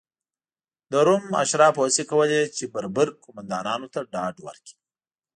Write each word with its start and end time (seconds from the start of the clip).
د 0.91 0.93
روم 1.07 1.23
اشرافو 1.43 1.79
هڅې 1.85 2.03
کولې 2.11 2.41
چې 2.55 2.63
بربر 2.73 3.07
قومندانانو 3.23 3.87
ته 3.93 3.99
ډاډ 4.13 4.35
ورکړي. 4.47 4.75